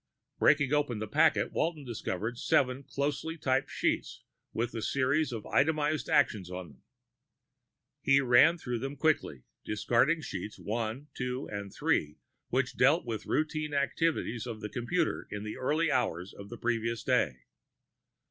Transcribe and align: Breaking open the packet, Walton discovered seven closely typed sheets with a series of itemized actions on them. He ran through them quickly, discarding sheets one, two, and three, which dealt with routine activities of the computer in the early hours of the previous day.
Breaking 0.39 0.73
open 0.73 0.97
the 0.97 1.07
packet, 1.07 1.51
Walton 1.51 1.85
discovered 1.85 2.39
seven 2.39 2.81
closely 2.81 3.37
typed 3.37 3.69
sheets 3.69 4.23
with 4.51 4.73
a 4.73 4.81
series 4.81 5.31
of 5.31 5.45
itemized 5.45 6.09
actions 6.09 6.49
on 6.49 6.69
them. 6.69 6.83
He 8.01 8.19
ran 8.19 8.57
through 8.57 8.79
them 8.79 8.95
quickly, 8.95 9.43
discarding 9.63 10.21
sheets 10.21 10.57
one, 10.57 11.09
two, 11.13 11.47
and 11.51 11.71
three, 11.71 12.17
which 12.49 12.77
dealt 12.77 13.05
with 13.05 13.27
routine 13.27 13.75
activities 13.75 14.47
of 14.47 14.61
the 14.61 14.69
computer 14.69 15.27
in 15.29 15.43
the 15.43 15.57
early 15.57 15.91
hours 15.91 16.33
of 16.33 16.49
the 16.49 16.57
previous 16.57 17.03
day. 17.03 17.43